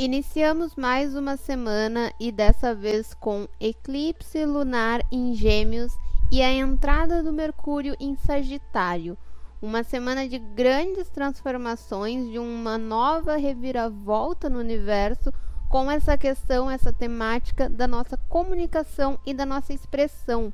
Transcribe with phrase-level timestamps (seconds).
[0.00, 5.92] Iniciamos mais uma semana e dessa vez com eclipse lunar em Gêmeos
[6.32, 9.14] e a entrada do Mercúrio em Sagitário.
[9.60, 15.30] Uma semana de grandes transformações, de uma nova reviravolta no universo
[15.68, 20.50] com essa questão, essa temática da nossa comunicação e da nossa expressão.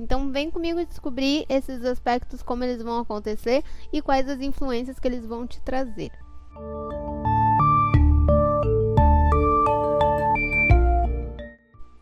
[0.00, 5.06] Então vem comigo descobrir esses aspectos, como eles vão acontecer e quais as influências que
[5.06, 6.12] eles vão te trazer.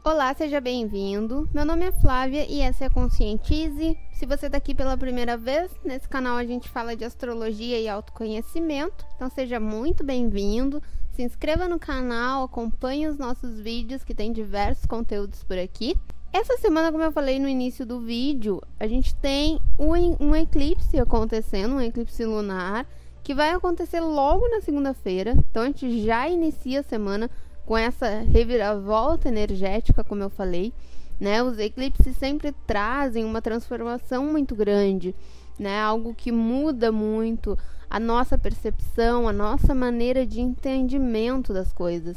[0.07, 1.49] Olá, seja bem-vindo.
[1.51, 3.97] Meu nome é Flávia e essa é a Conscientize.
[4.13, 7.89] Se você está aqui pela primeira vez, nesse canal a gente fala de astrologia e
[7.89, 10.83] autoconhecimento, então seja muito bem-vindo.
[11.13, 15.97] Se inscreva no canal, acompanhe os nossos vídeos que tem diversos conteúdos por aqui.
[16.31, 21.01] Essa semana, como eu falei no início do vídeo, a gente tem um, um eclipse
[21.01, 22.87] acontecendo, um eclipse lunar,
[23.23, 25.31] que vai acontecer logo na segunda-feira.
[25.51, 27.31] Então a gente já inicia a semana
[27.65, 30.73] com essa reviravolta energética, como eu falei,
[31.19, 31.43] né?
[31.43, 35.15] Os eclipses sempre trazem uma transformação muito grande,
[35.59, 35.81] né?
[35.81, 37.57] Algo que muda muito
[37.89, 42.17] a nossa percepção, a nossa maneira de entendimento das coisas.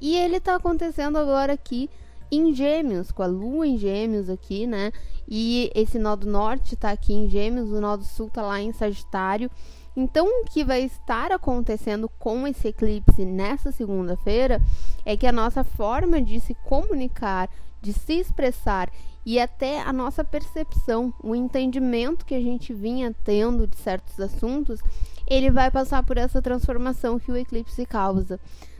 [0.00, 1.90] E ele está acontecendo agora aqui
[2.30, 4.92] em Gêmeos, com a Lua em Gêmeos aqui, né?
[5.28, 8.60] E esse nó do norte está aqui em Gêmeos, o nó do sul está lá
[8.60, 9.50] em Sagitário.
[9.96, 14.60] Então, o que vai estar acontecendo com esse eclipse nessa segunda-feira
[15.06, 17.48] é que a nossa forma de se comunicar,
[17.80, 18.90] de se expressar
[19.24, 24.80] e até a nossa percepção, o entendimento que a gente vinha tendo de certos assuntos,
[25.26, 28.38] ele vai passar por essa transformação que o eclipse causa,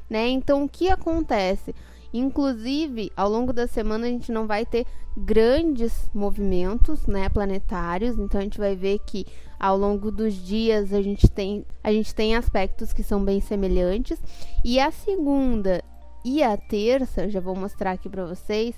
[0.09, 0.29] né?
[0.29, 1.75] Então, o que acontece?
[2.19, 4.87] Inclusive, ao longo da semana a gente não vai ter
[5.17, 8.19] grandes movimentos, né, planetários.
[8.19, 9.27] Então a gente vai ver que
[9.59, 14.19] ao longo dos dias a gente tem a gente tem aspectos que são bem semelhantes.
[14.65, 15.83] E a segunda
[16.25, 18.75] e a terça, já vou mostrar aqui para vocês,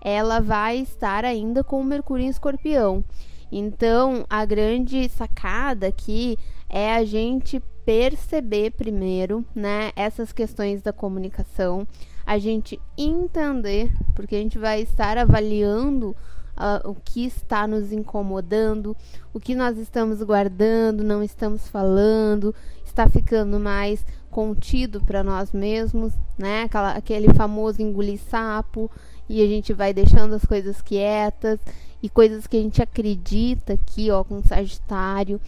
[0.00, 3.04] ela vai estar ainda com o Mercúrio em Escorpião.
[3.52, 6.38] Então, a grande sacada aqui
[6.68, 11.86] é a gente perceber primeiro, né, essas questões da comunicação,
[12.26, 16.10] a gente entender, porque a gente vai estar avaliando
[16.56, 18.96] uh, o que está nos incomodando,
[19.32, 22.54] o que nós estamos guardando, não estamos falando,
[22.84, 26.64] está ficando mais contido para nós mesmos, né?
[26.64, 28.90] Aquela, aquele famoso engolir sapo
[29.28, 31.60] e a gente vai deixando as coisas quietas
[32.02, 35.40] e coisas que a gente acredita aqui, ó, com Sagitário.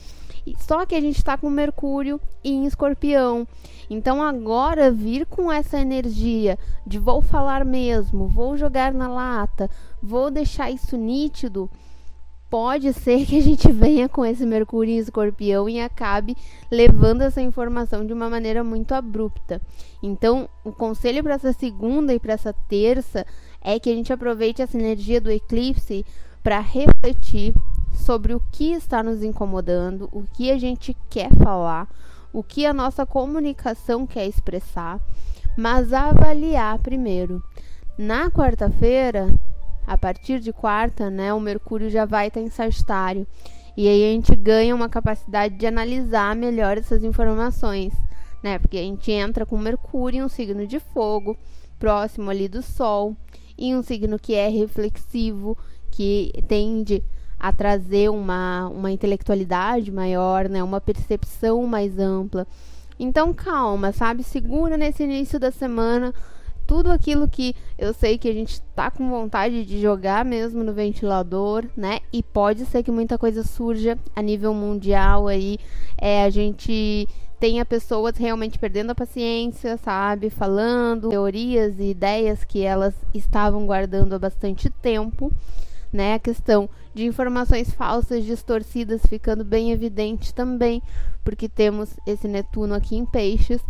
[0.59, 3.47] Só que a gente está com Mercúrio em Escorpião.
[3.91, 9.71] Então agora vir com essa energia de vou falar mesmo, vou jogar na lata,
[10.03, 11.71] vou deixar isso nítido,
[12.51, 16.37] pode ser que a gente venha com esse Mercúrio em Escorpião e acabe
[16.71, 19.61] levando essa informação de uma maneira muito abrupta.
[20.03, 23.27] Então, o conselho para essa segunda e para essa terça
[23.61, 26.05] é que a gente aproveite essa energia do eclipse
[26.43, 27.55] para refletir
[27.99, 31.89] sobre o que está nos incomodando, o que a gente quer falar,
[32.33, 35.01] o que a nossa comunicação quer expressar,
[35.57, 37.43] mas avaliar primeiro.
[37.99, 39.29] Na quarta-feira,
[39.87, 43.27] a partir de quarta, né, o Mercúrio já vai estar em Sagitário.
[43.77, 47.95] E aí a gente ganha uma capacidade de analisar melhor essas informações,
[48.43, 48.59] né?
[48.59, 51.37] Porque a gente entra com Mercúrio em um signo de fogo,
[51.79, 53.17] próximo ali do Sol,
[53.57, 55.57] e um signo que é reflexivo,
[55.91, 57.03] que tende
[57.39, 60.63] a trazer uma, uma intelectualidade maior, né?
[60.63, 62.47] Uma percepção mais ampla.
[62.99, 64.23] Então, calma, sabe?
[64.23, 66.13] Segura nesse início da semana
[66.69, 70.75] tudo aquilo que eu sei que a gente tá com vontade de jogar mesmo no
[70.75, 72.01] ventilador, né?
[72.13, 75.59] E pode ser que muita coisa surja a nível mundial aí.
[75.97, 77.09] É, a gente
[77.41, 80.29] tenha pessoas realmente perdendo a paciência, sabe?
[80.29, 85.33] Falando teorias e ideias que elas estavam guardando há bastante tempo
[85.93, 86.15] né?
[86.15, 90.83] A questão de informações falsas, distorcidas, ficando bem evidente também,
[91.25, 93.61] porque temos esse Netuno aqui em Peixes.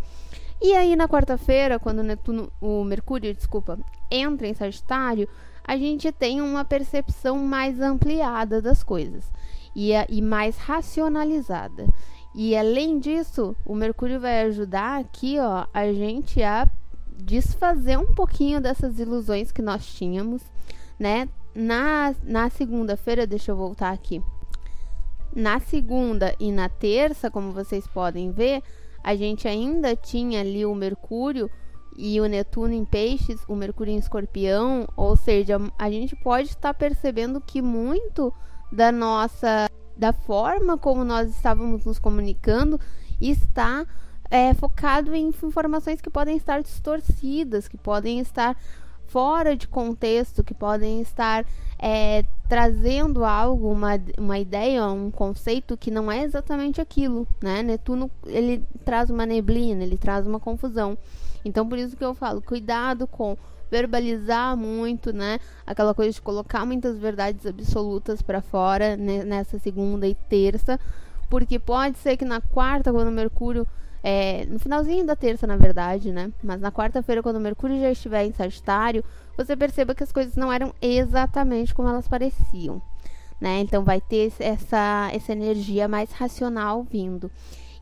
[0.60, 3.78] E aí na quarta-feira, quando o Netuno, o Mercúrio, desculpa,
[4.10, 5.28] entra em Sagitário,
[5.64, 9.30] a gente tem uma percepção mais ampliada das coisas
[9.76, 11.86] e, e mais racionalizada.
[12.34, 16.68] E além disso, o Mercúrio vai ajudar aqui, ó, a gente a
[17.16, 20.42] desfazer um pouquinho dessas ilusões que nós tínhamos,
[20.98, 21.28] né?
[21.60, 24.22] Na, na segunda-feira, deixa eu voltar aqui.
[25.34, 28.62] Na segunda e na terça, como vocês podem ver,
[29.02, 31.50] a gente ainda tinha ali o Mercúrio
[31.96, 36.72] e o Netuno em Peixes, o Mercúrio em Escorpião, ou seja, a gente pode estar
[36.74, 38.32] percebendo que muito
[38.70, 42.78] da nossa da forma como nós estávamos nos comunicando
[43.20, 43.84] está
[44.30, 48.56] é, focado em informações que podem estar distorcidas, que podem estar
[49.08, 51.44] fora de contexto, que podem estar
[51.78, 57.62] é, trazendo algo, uma, uma ideia, um conceito que não é exatamente aquilo, né?
[57.62, 60.96] Netuno ele traz uma neblina, ele traz uma confusão.
[61.44, 63.36] Então por isso que eu falo, cuidado com
[63.70, 65.38] verbalizar muito, né?
[65.66, 69.24] Aquela coisa de colocar muitas verdades absolutas para fora né?
[69.24, 70.80] nessa segunda e terça,
[71.28, 73.66] porque pode ser que na quarta, quando Mercúrio
[74.02, 76.32] é, no finalzinho da terça, na verdade, né?
[76.42, 79.04] Mas na quarta-feira, quando o Mercúrio já estiver em Sagitário,
[79.36, 82.80] você perceba que as coisas não eram exatamente como elas pareciam,
[83.40, 83.60] né?
[83.60, 87.30] Então vai ter essa, essa energia mais racional vindo.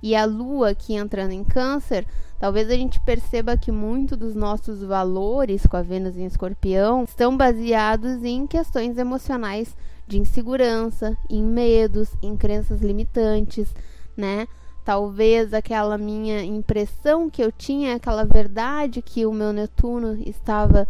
[0.03, 2.07] E a Lua aqui entrando em Câncer,
[2.39, 7.37] talvez a gente perceba que muito dos nossos valores com a Vênus em Escorpião estão
[7.37, 9.75] baseados em questões emocionais
[10.07, 13.75] de insegurança, em medos, em crenças limitantes,
[14.17, 14.47] né?
[14.87, 20.87] Talvez aquela minha impressão que eu tinha, aquela verdade que o meu Netuno estava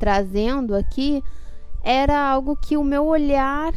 [0.00, 1.22] trazendo aqui,
[1.80, 3.72] era algo que o meu olhar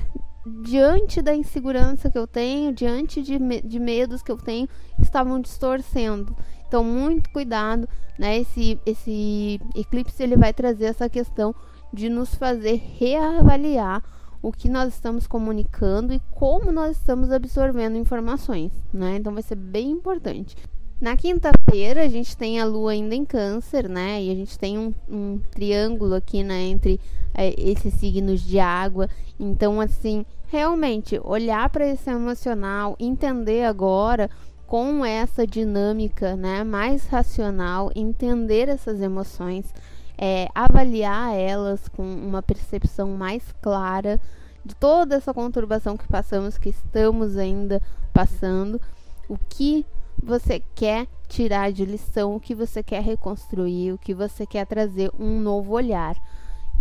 [0.64, 4.68] diante da insegurança que eu tenho, diante de, me de medos que eu tenho,
[4.98, 6.36] estavam distorcendo.
[6.68, 7.88] Então, muito cuidado,
[8.18, 8.40] né?
[8.40, 11.54] Esse, esse eclipse ele vai trazer essa questão
[11.94, 14.02] de nos fazer reavaliar
[14.42, 19.18] o que nós estamos comunicando e como nós estamos absorvendo informações, né?
[19.18, 20.56] Então vai ser bem importante.
[21.02, 24.22] Na quinta-feira a gente tem a lua ainda em câncer, né?
[24.22, 27.00] E a gente tem um, um triângulo aqui, né, entre
[27.34, 29.10] é, esses signos de água.
[29.40, 34.30] Então, assim, realmente olhar para esse emocional, entender agora
[34.68, 39.74] com essa dinâmica, né, mais racional, entender essas emoções
[40.22, 44.20] é, avaliar elas com uma percepção mais clara
[44.66, 47.82] de toda essa conturbação que passamos, que estamos ainda
[48.14, 48.82] passando,
[49.30, 49.86] o que
[50.22, 55.10] você quer tirar de lição, o que você quer reconstruir, o que você quer trazer
[55.18, 56.18] um novo olhar.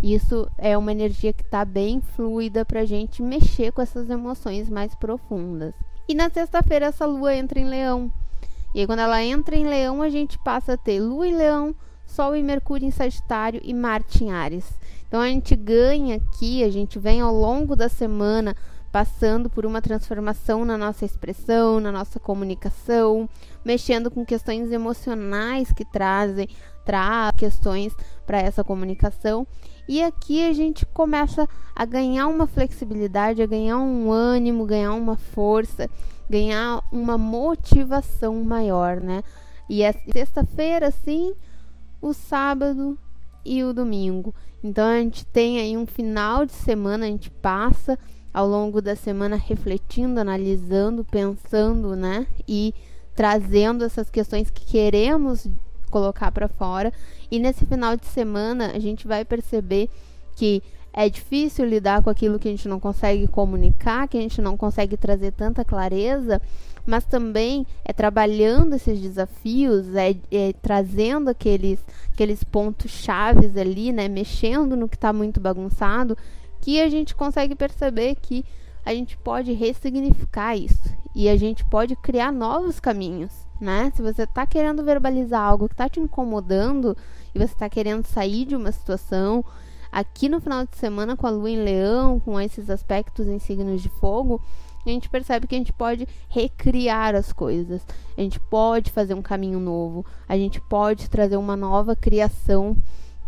[0.03, 4.69] Isso é uma energia que está bem fluida para a gente mexer com essas emoções
[4.69, 5.73] mais profundas.
[6.09, 8.11] E na sexta-feira essa lua entra em leão.
[8.73, 11.75] E aí, quando ela entra em leão, a gente passa a ter lua em leão,
[12.09, 14.65] Sol e Mercúrio em Sagitário e Marte em Ares.
[15.07, 18.55] Então a gente ganha aqui, a gente vem ao longo da semana
[18.91, 23.29] passando por uma transformação na nossa expressão, na nossa comunicação,
[23.63, 26.49] mexendo com questões emocionais que trazem,
[26.83, 27.95] traz questões
[28.25, 29.45] para essa comunicação.
[29.87, 35.15] E aqui a gente começa a ganhar uma flexibilidade, a ganhar um ânimo, ganhar uma
[35.15, 35.87] força,
[36.27, 39.23] ganhar uma motivação maior, né?
[39.69, 41.35] E é sexta-feira, sim,
[42.01, 42.97] o sábado
[43.45, 44.33] e o domingo.
[44.63, 47.97] Então a gente tem aí um final de semana, a gente passa
[48.33, 52.27] ao longo da semana refletindo, analisando, pensando, né?
[52.47, 52.73] E
[53.15, 55.47] trazendo essas questões que queremos
[55.89, 56.93] colocar para fora.
[57.31, 59.89] E nesse final de semana a gente vai perceber
[60.35, 60.61] que
[61.01, 64.57] é difícil lidar com aquilo que a gente não consegue comunicar, que a gente não
[64.57, 66.41] consegue trazer tanta clareza,
[66.85, 71.79] mas também é trabalhando esses desafios, é, é trazendo aqueles,
[72.13, 76.17] aqueles pontos chaves ali, né, mexendo no que está muito bagunçado,
[76.59, 78.43] que a gente consegue perceber que
[78.85, 83.31] a gente pode ressignificar isso e a gente pode criar novos caminhos,
[83.61, 83.89] né?
[83.95, 86.97] Se você está querendo verbalizar algo que está te incomodando
[87.33, 89.45] e você está querendo sair de uma situação,
[89.91, 93.81] aqui no final de semana com a lua em leão, com esses aspectos em signos
[93.81, 94.41] de fogo,
[94.85, 97.85] a gente percebe que a gente pode recriar as coisas,
[98.17, 102.77] a gente pode fazer um caminho novo, a gente pode trazer uma nova criação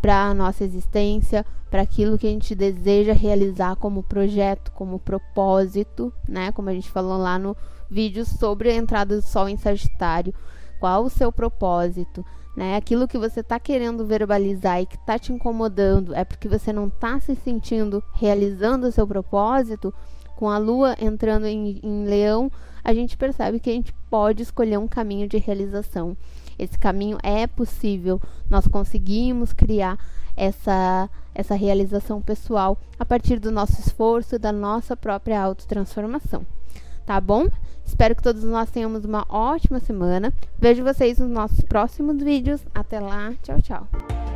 [0.02, 6.12] para a nossa existência, para aquilo que a gente deseja realizar como projeto, como propósito,
[6.28, 6.52] né?
[6.52, 7.56] Como a gente falou lá no
[7.90, 10.34] vídeo sobre a entrada do Sol em Sagitário.
[10.80, 12.26] Qual o seu propósito?
[12.56, 12.76] Né?
[12.76, 16.88] Aquilo que você está querendo verbalizar e que está te incomodando é porque você não
[16.88, 19.94] está se sentindo realizando o seu propósito
[20.36, 22.52] com a lua entrando em, em leão,
[22.84, 26.18] a gente percebe que a gente pode escolher um caminho de realização.
[26.58, 30.00] Esse caminho é possível, nós conseguimos criar
[30.36, 36.46] essa, essa realização pessoal a partir do nosso esforço e da nossa própria autotransformação.
[37.06, 37.48] Tá bom?
[37.86, 40.34] Espero que todos nós tenhamos uma ótima semana.
[40.58, 42.62] Vejo vocês nos nossos próximos vídeos.
[42.74, 43.34] Até lá.
[43.44, 44.31] Tchau, tchau.